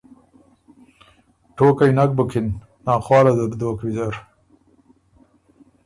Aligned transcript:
ټوقئ 1.55 1.91
نک 1.97 2.09
بُکِن، 2.17 2.47
ناخواله 2.85 3.31
ده 3.37 3.45
بُو 3.49 3.55
دوک 3.59 3.77
ویزر“ 3.83 4.13